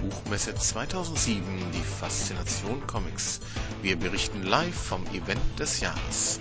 Buchmesse 0.00 0.54
2007 0.54 1.42
die 1.74 1.82
Faszination 1.82 2.86
Comics. 2.86 3.40
Wir 3.82 3.96
berichten 3.96 4.42
live 4.44 4.74
vom 4.74 5.04
Event 5.08 5.40
des 5.58 5.80
Jahres. 5.80 6.38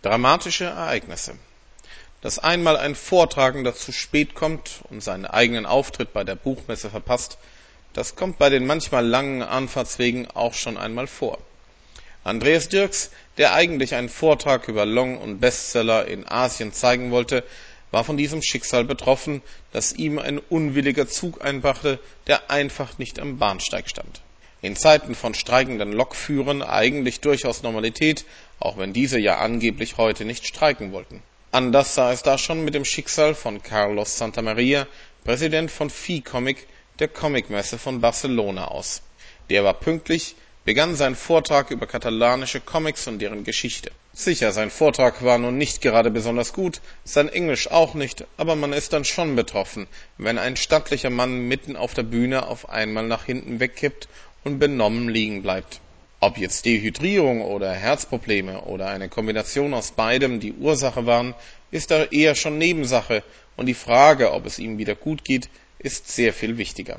Dramatische 0.00 0.64
Ereignisse. 0.64 1.34
Dass 2.22 2.38
einmal 2.38 2.78
ein 2.78 2.94
Vortragender 2.94 3.74
zu 3.74 3.92
spät 3.92 4.34
kommt 4.34 4.80
und 4.88 5.02
seinen 5.02 5.26
eigenen 5.26 5.66
Auftritt 5.66 6.14
bei 6.14 6.24
der 6.24 6.36
Buchmesse 6.36 6.88
verpasst, 6.88 7.36
das 7.92 8.16
kommt 8.16 8.38
bei 8.38 8.48
den 8.48 8.66
manchmal 8.66 9.06
langen 9.06 9.42
Anfahrtswegen 9.42 10.30
auch 10.30 10.54
schon 10.54 10.78
einmal 10.78 11.06
vor. 11.06 11.38
Andreas 12.24 12.70
Dirks, 12.70 13.10
der 13.36 13.52
eigentlich 13.52 13.94
einen 13.94 14.08
Vortrag 14.08 14.68
über 14.68 14.86
Long 14.86 15.18
und 15.18 15.40
Bestseller 15.40 16.06
in 16.06 16.26
Asien 16.26 16.72
zeigen 16.72 17.10
wollte, 17.10 17.44
war 17.90 18.04
von 18.04 18.16
diesem 18.16 18.42
Schicksal 18.42 18.84
betroffen, 18.84 19.42
das 19.72 19.92
ihm 19.92 20.18
ein 20.18 20.38
unwilliger 20.38 21.08
Zug 21.08 21.44
einbrachte, 21.44 21.98
der 22.26 22.50
einfach 22.50 22.98
nicht 22.98 23.18
am 23.18 23.38
Bahnsteig 23.38 23.88
stand. 23.88 24.22
In 24.62 24.74
Zeiten 24.74 25.14
von 25.14 25.34
streikenden 25.34 25.92
Lokführern 25.92 26.62
eigentlich 26.62 27.20
durchaus 27.20 27.62
Normalität, 27.62 28.24
auch 28.58 28.78
wenn 28.78 28.92
diese 28.92 29.20
ja 29.20 29.38
angeblich 29.38 29.96
heute 29.96 30.24
nicht 30.24 30.46
streiken 30.46 30.92
wollten. 30.92 31.22
Anders 31.52 31.94
sah 31.94 32.12
es 32.12 32.22
da 32.22 32.38
schon 32.38 32.64
mit 32.64 32.74
dem 32.74 32.84
Schicksal 32.84 33.34
von 33.34 33.62
Carlos 33.62 34.18
Santamaria, 34.18 34.86
Präsident 35.24 35.70
von 35.70 35.90
Vicomic, 35.90 36.66
der 36.98 37.08
Comicmesse 37.08 37.78
von 37.78 38.00
Barcelona 38.00 38.68
aus. 38.68 39.02
Der 39.50 39.64
war 39.64 39.74
pünktlich, 39.74 40.36
begann 40.66 40.96
seinen 40.96 41.14
Vortrag 41.14 41.70
über 41.70 41.86
katalanische 41.86 42.60
Comics 42.60 43.06
und 43.06 43.20
deren 43.20 43.44
Geschichte. 43.44 43.92
Sicher, 44.12 44.50
sein 44.50 44.70
Vortrag 44.70 45.22
war 45.22 45.38
nun 45.38 45.56
nicht 45.56 45.80
gerade 45.80 46.10
besonders 46.10 46.52
gut, 46.52 46.80
sein 47.04 47.28
Englisch 47.28 47.70
auch 47.70 47.94
nicht, 47.94 48.24
aber 48.36 48.56
man 48.56 48.72
ist 48.72 48.92
dann 48.92 49.04
schon 49.04 49.36
betroffen, 49.36 49.86
wenn 50.18 50.38
ein 50.38 50.56
stattlicher 50.56 51.08
Mann 51.08 51.46
mitten 51.46 51.76
auf 51.76 51.94
der 51.94 52.02
Bühne 52.02 52.48
auf 52.48 52.68
einmal 52.68 53.06
nach 53.06 53.24
hinten 53.24 53.60
wegkippt 53.60 54.08
und 54.42 54.58
benommen 54.58 55.08
liegen 55.08 55.40
bleibt. 55.40 55.80
Ob 56.18 56.36
jetzt 56.36 56.64
Dehydrierung 56.64 57.42
oder 57.42 57.72
Herzprobleme 57.72 58.62
oder 58.62 58.88
eine 58.88 59.08
Kombination 59.08 59.72
aus 59.72 59.92
beidem 59.92 60.40
die 60.40 60.54
Ursache 60.54 61.06
waren, 61.06 61.36
ist 61.70 61.92
da 61.92 62.06
eher 62.06 62.34
schon 62.34 62.58
Nebensache 62.58 63.22
und 63.56 63.66
die 63.66 63.74
Frage, 63.74 64.32
ob 64.32 64.46
es 64.46 64.58
ihm 64.58 64.78
wieder 64.78 64.96
gut 64.96 65.24
geht, 65.24 65.48
ist 65.78 66.08
sehr 66.08 66.32
viel 66.32 66.58
wichtiger. 66.58 66.98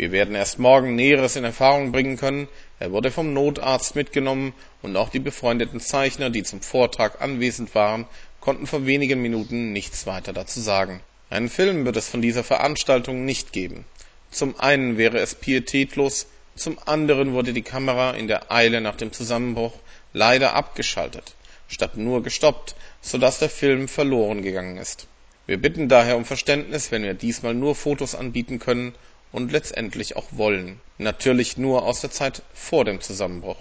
Wir 0.00 0.12
werden 0.12 0.34
erst 0.34 0.58
morgen 0.58 0.94
Näheres 0.94 1.36
in 1.36 1.44
Erfahrung 1.44 1.92
bringen 1.92 2.16
können. 2.16 2.48
Er 2.78 2.90
wurde 2.90 3.10
vom 3.10 3.34
Notarzt 3.34 3.96
mitgenommen 3.96 4.54
und 4.80 4.96
auch 4.96 5.10
die 5.10 5.18
befreundeten 5.18 5.78
Zeichner, 5.78 6.30
die 6.30 6.42
zum 6.42 6.62
Vortrag 6.62 7.20
anwesend 7.20 7.74
waren, 7.74 8.06
konnten 8.40 8.66
vor 8.66 8.86
wenigen 8.86 9.20
Minuten 9.20 9.74
nichts 9.74 10.06
weiter 10.06 10.32
dazu 10.32 10.58
sagen. 10.58 11.02
Einen 11.28 11.50
Film 11.50 11.84
wird 11.84 11.98
es 11.98 12.08
von 12.08 12.22
dieser 12.22 12.42
Veranstaltung 12.42 13.26
nicht 13.26 13.52
geben. 13.52 13.84
Zum 14.30 14.58
einen 14.58 14.96
wäre 14.96 15.18
es 15.18 15.34
pietätlos, 15.34 16.28
zum 16.56 16.78
anderen 16.86 17.34
wurde 17.34 17.52
die 17.52 17.60
Kamera 17.60 18.12
in 18.12 18.26
der 18.26 18.50
Eile 18.50 18.80
nach 18.80 18.96
dem 18.96 19.12
Zusammenbruch 19.12 19.74
leider 20.14 20.54
abgeschaltet, 20.54 21.34
statt 21.68 21.98
nur 21.98 22.22
gestoppt, 22.22 22.74
so 23.02 23.18
dass 23.18 23.38
der 23.38 23.50
Film 23.50 23.86
verloren 23.86 24.40
gegangen 24.40 24.78
ist. 24.78 25.08
Wir 25.46 25.58
bitten 25.58 25.90
daher 25.90 26.16
um 26.16 26.24
Verständnis, 26.24 26.90
wenn 26.90 27.02
wir 27.02 27.12
diesmal 27.12 27.52
nur 27.52 27.74
Fotos 27.74 28.14
anbieten 28.14 28.58
können 28.58 28.94
und 29.32 29.52
letztendlich 29.52 30.16
auch 30.16 30.26
wollen. 30.32 30.80
Natürlich 30.98 31.56
nur 31.56 31.84
aus 31.84 32.00
der 32.00 32.10
Zeit 32.10 32.42
vor 32.54 32.84
dem 32.84 33.00
Zusammenbruch 33.00 33.56